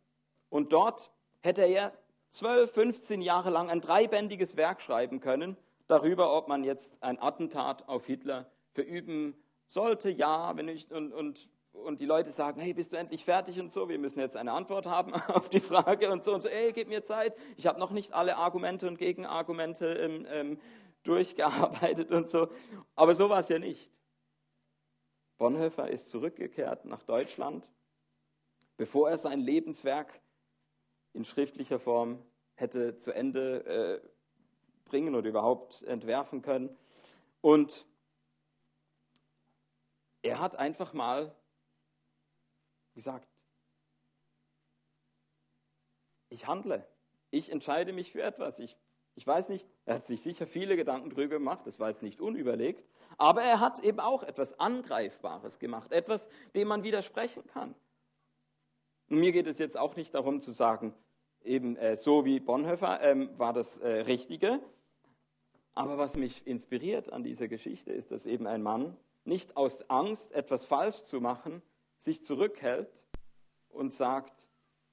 [0.51, 1.97] und dort hätte er
[2.31, 7.89] 12, 15 Jahre lang ein dreibändiges Werk schreiben können darüber, ob man jetzt ein Attentat
[7.89, 9.35] auf Hitler verüben
[9.69, 11.49] sollte, ja, wenn nicht, und, und
[11.85, 14.53] und die Leute sagen, hey, bist du endlich fertig und so, wir müssen jetzt eine
[14.53, 17.79] Antwort haben auf die Frage und so und so, ey, gib mir Zeit, ich habe
[17.79, 20.61] noch nicht alle Argumente und Gegenargumente ähm, ähm,
[21.03, 22.49] durchgearbeitet und so.
[22.95, 23.91] Aber so war es ja nicht.
[25.39, 27.69] Bonhoeffer ist zurückgekehrt nach Deutschland,
[28.77, 30.21] bevor er sein Lebenswerk
[31.17, 32.23] in schriftlicher Form
[32.55, 34.09] hätte zu Ende äh,
[34.85, 36.77] bringen oder überhaupt entwerfen können.
[37.41, 37.87] Und
[40.23, 41.35] er hat einfach mal
[42.95, 43.29] gesagt,
[46.29, 46.87] ich handle,
[47.31, 48.59] ich entscheide mich für etwas.
[48.59, 48.77] Ich,
[49.15, 52.21] ich weiß nicht, er hat sich sicher viele Gedanken drüber gemacht, das war jetzt nicht
[52.21, 52.85] unüberlegt,
[53.17, 57.75] aber er hat eben auch etwas Angreifbares gemacht, etwas, dem man widersprechen kann.
[59.09, 60.95] Und mir geht es jetzt auch nicht darum zu sagen,
[61.47, 64.61] eben äh, so wie Bonhoeffer ähm, war das äh, Richtige,
[65.75, 70.33] aber was mich inspiriert an dieser Geschichte ist, dass eben ein Mann nicht aus Angst,
[70.33, 71.63] etwas falsch zu machen,
[71.99, 72.89] sich zurückhält
[73.69, 74.49] und sagt,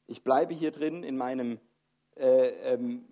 [0.07, 1.59] ich bleibe hier drin in meinem
[2.15, 3.07] äh, ähm,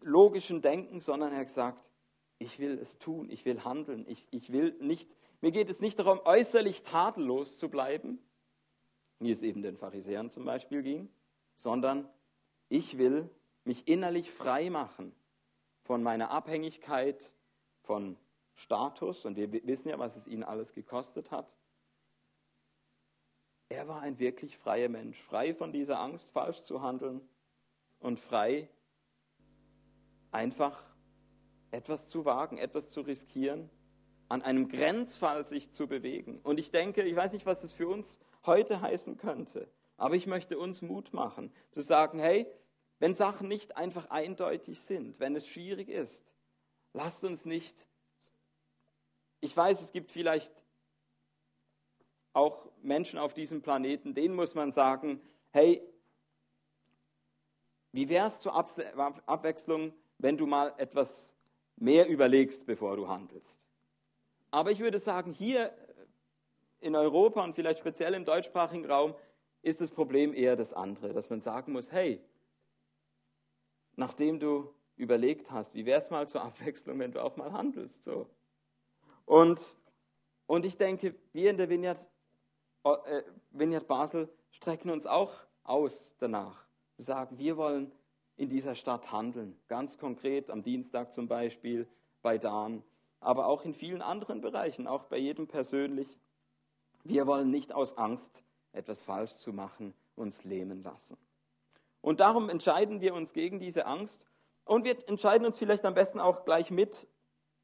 [0.00, 1.90] logischen Denken, sondern er gesagt,
[2.38, 5.98] ich will es tun, ich will handeln, ich, ich will nicht, mir geht es nicht
[5.98, 8.20] darum, äußerlich tadellos zu bleiben,
[9.18, 11.08] wie es eben den Pharisäern zum Beispiel ging,
[11.56, 12.08] sondern
[12.68, 13.30] ich will
[13.64, 15.14] mich innerlich frei machen
[15.82, 17.32] von meiner Abhängigkeit
[17.82, 18.16] von
[18.54, 21.56] Status, und wir wissen ja, was es ihnen alles gekostet hat,
[23.68, 27.20] er war ein wirklich freier Mensch, frei von dieser Angst, falsch zu handeln.
[28.00, 28.68] Und frei,
[30.30, 30.82] einfach
[31.70, 33.68] etwas zu wagen, etwas zu riskieren,
[34.28, 36.40] an einem Grenzfall sich zu bewegen.
[36.42, 39.68] Und ich denke, ich weiß nicht, was es für uns heute heißen könnte,
[39.98, 42.46] aber ich möchte uns Mut machen, zu sagen, hey,
[43.00, 46.24] wenn Sachen nicht einfach eindeutig sind, wenn es schwierig ist,
[46.94, 47.86] lasst uns nicht,
[49.40, 50.64] ich weiß, es gibt vielleicht
[52.32, 55.82] auch Menschen auf diesem Planeten, denen muss man sagen, hey,
[57.92, 61.34] wie wäre es zur Abwechslung, wenn du mal etwas
[61.76, 63.60] mehr überlegst, bevor du handelst?
[64.50, 65.72] Aber ich würde sagen, hier
[66.80, 69.14] in Europa und vielleicht speziell im deutschsprachigen Raum
[69.62, 72.20] ist das Problem eher das andere, dass man sagen muss, hey,
[73.96, 78.04] nachdem du überlegt hast, wie wäre es mal zur Abwechslung, wenn du auch mal handelst.
[78.04, 78.28] So.
[79.24, 79.74] Und,
[80.46, 82.04] und ich denke, wir in der Vineyard,
[82.84, 86.66] äh, Vineyard Basel strecken uns auch aus danach.
[86.96, 87.92] Wir sagen, wir wollen
[88.36, 89.58] in dieser Stadt handeln.
[89.68, 91.88] Ganz konkret am Dienstag zum Beispiel
[92.22, 92.82] bei Dan,
[93.20, 96.18] aber auch in vielen anderen Bereichen, auch bei jedem persönlich.
[97.04, 98.42] Wir wollen nicht aus Angst,
[98.78, 101.16] etwas falsch zu machen, uns lähmen lassen.
[102.00, 104.26] Und darum entscheiden wir uns gegen diese Angst
[104.64, 107.06] und wir entscheiden uns vielleicht am besten auch gleich mit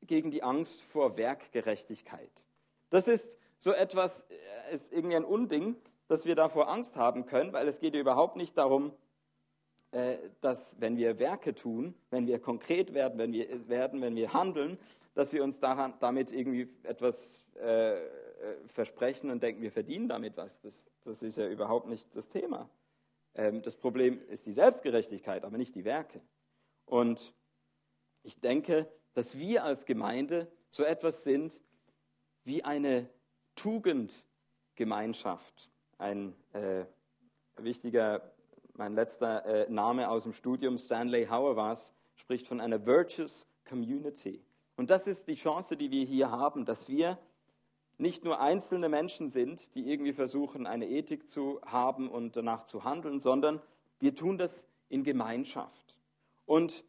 [0.03, 2.45] gegen die Angst vor Werkgerechtigkeit.
[2.91, 5.77] Das ist so etwas, äh, ist irgendwie ein Unding,
[6.09, 8.93] dass wir davor Angst haben können, weil es geht ja überhaupt nicht darum,
[9.93, 14.33] äh, dass wenn wir Werke tun, wenn wir konkret werden, wenn wir werden, wenn wir
[14.33, 14.79] handeln,
[15.15, 18.09] dass wir uns daran, damit irgendwie etwas äh, äh,
[18.67, 20.61] versprechen und denken, wir verdienen damit was.
[20.61, 22.69] Das, das ist ja überhaupt nicht das Thema.
[23.35, 26.21] Ähm, das Problem ist die Selbstgerechtigkeit, aber nicht die Werke.
[26.87, 27.35] Und
[28.23, 31.61] ich denke, dass wir als Gemeinde so etwas sind
[32.45, 33.09] wie eine
[33.55, 35.71] Tugendgemeinschaft.
[35.99, 36.85] Ein äh,
[37.57, 38.33] wichtiger,
[38.75, 44.45] mein letzter äh, Name aus dem Studium, Stanley Hauerwas, spricht von einer Virtuous Community.
[44.77, 47.19] Und das ist die Chance, die wir hier haben, dass wir
[47.99, 52.85] nicht nur einzelne Menschen sind, die irgendwie versuchen, eine Ethik zu haben und danach zu
[52.85, 53.61] handeln, sondern
[54.01, 55.97] wir tun das in Gemeinschaft.
[56.47, 56.85] Und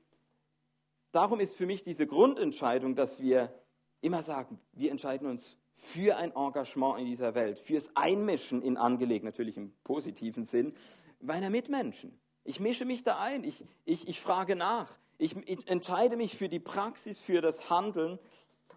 [1.11, 3.53] darum ist für mich diese Grundentscheidung, dass wir
[4.01, 9.25] immer sagen, wir entscheiden uns für ein Engagement in dieser Welt, fürs Einmischen in Angelegen,
[9.25, 10.73] natürlich im positiven Sinn,
[11.19, 12.19] meiner Mitmenschen.
[12.43, 16.49] Ich mische mich da ein, ich, ich, ich frage nach, ich, ich entscheide mich für
[16.49, 18.19] die Praxis, für das Handeln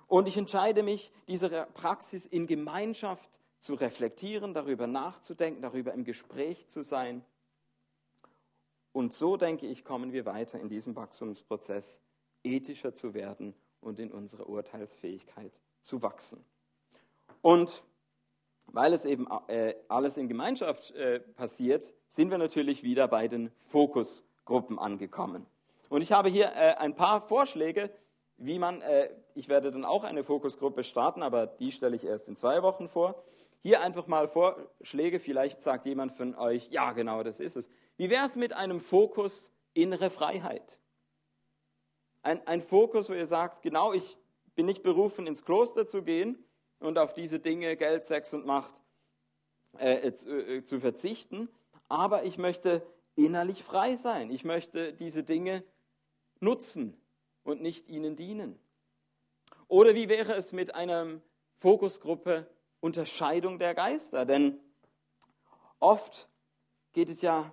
[0.07, 6.69] und ich entscheide mich, diese Praxis in Gemeinschaft zu reflektieren, darüber nachzudenken, darüber im Gespräch
[6.69, 7.25] zu sein.
[8.93, 12.01] Und so, denke ich, kommen wir weiter in diesem Wachstumsprozess,
[12.43, 16.45] ethischer zu werden und in unserer Urteilsfähigkeit zu wachsen.
[17.43, 17.83] Und
[18.67, 23.51] weil es eben äh, alles in Gemeinschaft äh, passiert, sind wir natürlich wieder bei den
[23.67, 25.47] Fokusgruppen angekommen.
[25.89, 27.91] Und ich habe hier äh, ein paar Vorschläge,
[28.37, 28.83] wie man,
[29.39, 32.89] ich werde dann auch eine Fokusgruppe starten, aber die stelle ich erst in zwei Wochen
[32.89, 33.23] vor.
[33.63, 37.69] Hier einfach mal Vorschläge, vielleicht sagt jemand von euch, ja genau, das ist es.
[37.97, 40.79] Wie wäre es mit einem Fokus innere Freiheit?
[42.23, 44.17] Ein, ein Fokus, wo ihr sagt, genau, ich
[44.55, 46.45] bin nicht berufen, ins Kloster zu gehen,
[46.81, 48.73] und auf diese Dinge, Geld, Sex und Macht,
[49.79, 51.49] äh, äh, zu verzichten.
[51.89, 54.31] Aber ich möchte innerlich frei sein.
[54.31, 55.65] Ich möchte diese Dinge
[56.41, 56.97] nutzen
[57.43, 58.59] und nicht ihnen dienen.
[59.69, 61.21] Oder wie wäre es mit einer
[61.59, 62.47] Fokusgruppe
[62.81, 64.25] Unterscheidung der Geister?
[64.25, 64.59] Denn
[65.79, 66.29] oft
[66.93, 67.53] geht es ja,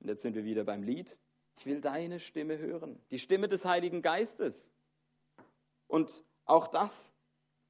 [0.00, 1.16] und jetzt sind wir wieder beim Lied,
[1.56, 4.72] ich will deine Stimme hören, die Stimme des Heiligen Geistes.
[5.86, 7.14] Und auch das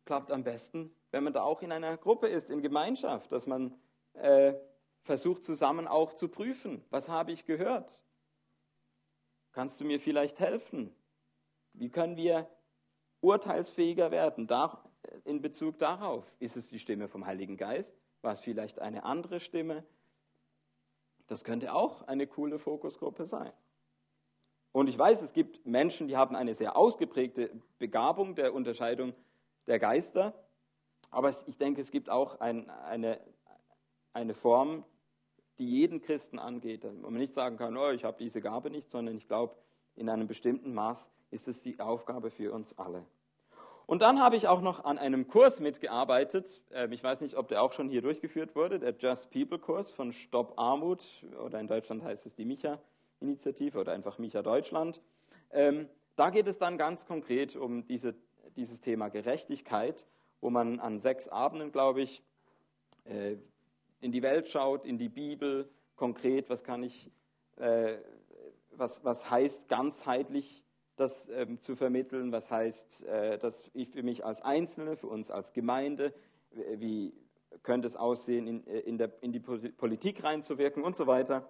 [0.06, 3.78] klappt am besten, wenn man da auch in einer Gruppe ist, in Gemeinschaft, dass man
[4.14, 4.54] äh,
[5.02, 8.02] versucht zusammen auch zu prüfen, was habe ich gehört?
[9.52, 10.94] Kannst du mir vielleicht helfen?
[11.74, 12.48] Wie können wir
[13.24, 14.84] urteilsfähiger werden da,
[15.24, 16.24] in Bezug darauf?
[16.38, 17.96] Ist es die Stimme vom Heiligen Geist?
[18.22, 19.84] War es vielleicht eine andere Stimme?
[21.26, 23.52] Das könnte auch eine coole Fokusgruppe sein.
[24.72, 29.14] Und ich weiß, es gibt Menschen, die haben eine sehr ausgeprägte Begabung der Unterscheidung
[29.66, 30.34] der Geister.
[31.10, 33.20] Aber ich denke, es gibt auch ein, eine,
[34.12, 34.84] eine Form,
[35.58, 38.90] die jeden Christen angeht, wo man nicht sagen kann, oh, ich habe diese Gabe nicht,
[38.90, 39.54] sondern ich glaube,
[39.96, 43.04] in einem bestimmten Maß ist es die Aufgabe für uns alle.
[43.86, 46.62] Und dann habe ich auch noch an einem Kurs mitgearbeitet.
[46.72, 49.90] Ähm, ich weiß nicht, ob der auch schon hier durchgeführt wurde, der Just People Kurs
[49.90, 51.04] von Stop Armut
[51.44, 55.02] oder in Deutschland heißt es die Micha-Initiative oder einfach Micha Deutschland.
[55.50, 58.14] Ähm, da geht es dann ganz konkret um diese
[58.56, 60.06] dieses Thema Gerechtigkeit,
[60.40, 62.22] wo man an sechs Abenden, glaube ich,
[63.04, 63.36] äh,
[64.00, 67.10] in die Welt schaut, in die Bibel, konkret, was kann ich,
[67.56, 67.96] äh,
[68.78, 70.64] was, was heißt ganzheitlich
[70.96, 75.52] das ähm, zu vermitteln, was heißt äh, das für mich als Einzelne, für uns als
[75.52, 76.14] Gemeinde,
[76.76, 77.12] wie
[77.62, 81.48] könnte es aussehen, in, in, der, in die Politik reinzuwirken und so weiter.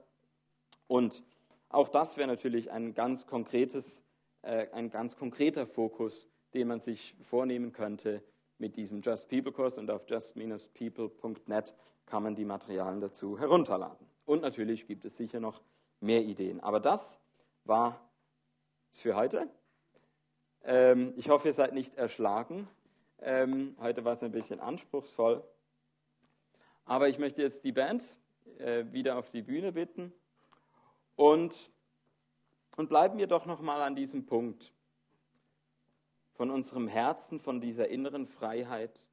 [0.87, 1.23] Und
[1.69, 4.03] auch das wäre natürlich ein ganz konkretes,
[4.43, 8.23] ein ganz konkreter Fokus den man sich vornehmen könnte
[8.59, 11.75] mit diesem Just People Kurs und auf just-people.net
[12.07, 14.07] kann man die Materialien dazu herunterladen.
[14.25, 15.61] Und natürlich gibt es sicher noch
[16.05, 16.61] mehr Ideen.
[16.61, 17.21] Aber das
[17.65, 18.01] war
[18.91, 19.49] es für heute.
[20.63, 22.69] Ähm, ich hoffe, ihr seid nicht erschlagen.
[23.21, 25.43] Ähm, heute war es ein bisschen anspruchsvoll.
[26.85, 28.05] Aber ich möchte jetzt die Band
[28.59, 30.13] äh, wieder auf die Bühne bitten
[31.17, 31.71] und
[32.77, 34.73] Und bleiben wir doch noch mal an diesem Punkt
[36.33, 39.07] von unserem Herzen, von dieser inneren Freiheit,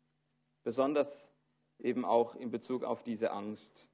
[0.63, 1.31] besonders
[1.77, 3.87] eben auch in Bezug auf diese Angst,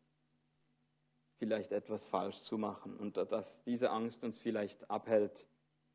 [1.37, 5.45] vielleicht etwas falsch zu machen und dass diese Angst uns vielleicht abhält,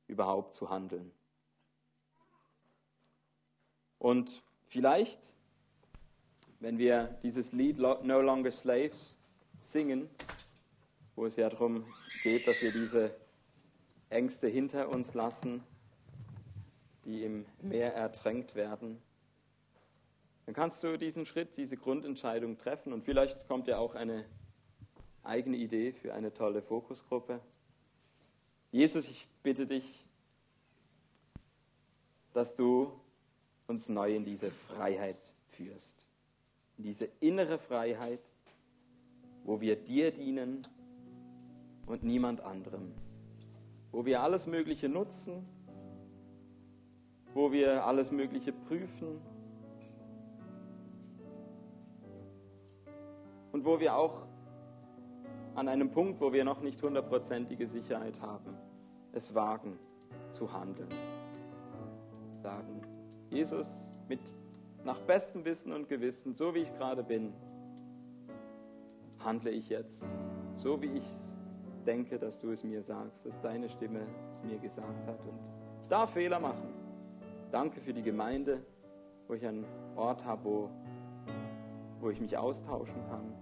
[0.06, 1.10] überhaupt zu handeln.
[3.98, 5.32] Und vielleicht,
[6.60, 9.18] wenn wir dieses Lied No Longer Slaves
[9.60, 10.08] singen,
[11.14, 11.86] wo es ja darum
[12.22, 13.14] geht, dass wir diese
[14.10, 15.62] Ängste hinter uns lassen,
[17.04, 19.00] die im Meer ertränkt werden,
[20.46, 24.24] dann kannst du diesen Schritt, diese Grundentscheidung treffen und vielleicht kommt ja auch eine
[25.24, 27.40] eigene Idee für eine tolle Fokusgruppe.
[28.70, 30.04] Jesus, ich bitte dich,
[32.32, 32.90] dass du
[33.66, 35.16] uns neu in diese Freiheit
[35.50, 36.04] führst,
[36.78, 38.20] in diese innere Freiheit,
[39.44, 40.62] wo wir dir dienen
[41.86, 42.92] und niemand anderem,
[43.90, 45.46] wo wir alles Mögliche nutzen,
[47.34, 49.20] wo wir alles Mögliche prüfen
[53.52, 54.26] und wo wir auch
[55.54, 58.56] an einem Punkt, wo wir noch nicht hundertprozentige Sicherheit haben,
[59.12, 59.78] es wagen
[60.30, 60.88] zu handeln.
[62.42, 62.82] Sagen,
[63.30, 64.20] Jesus, mit
[64.84, 67.32] nach bestem Wissen und Gewissen, so wie ich gerade bin,
[69.20, 70.04] handle ich jetzt,
[70.54, 71.08] so wie ich
[71.86, 75.20] denke, dass du es mir sagst, dass deine Stimme es mir gesagt hat.
[75.24, 75.38] Und
[75.82, 76.68] ich darf Fehler machen.
[77.50, 78.62] Danke für die Gemeinde,
[79.28, 79.64] wo ich einen
[79.96, 80.70] Ort habe, wo,
[82.00, 83.41] wo ich mich austauschen kann.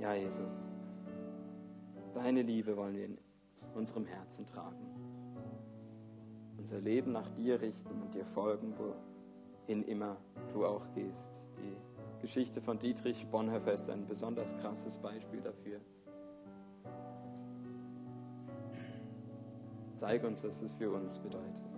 [0.00, 0.68] Ja, Jesus,
[2.14, 3.18] deine Liebe wollen wir in
[3.74, 4.86] unserem Herzen tragen.
[6.56, 10.16] Unser Leben nach dir richten und dir folgen, wohin immer
[10.52, 11.40] du auch gehst.
[11.58, 15.80] Die Geschichte von Dietrich Bonhoeffer ist ein besonders krasses Beispiel dafür.
[19.96, 21.77] Zeig uns, was es für uns bedeutet.